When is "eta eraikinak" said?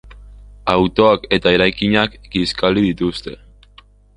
1.37-2.17